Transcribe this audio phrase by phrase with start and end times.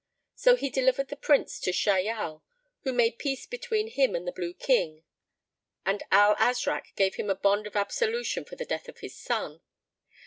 [0.33, 2.41] So he delivered the Prince to Shahyal,
[2.79, 5.03] who made peace between him and the Blue King,
[5.85, 9.61] and Al Azrak gave him a bond of absolution for the death of his son.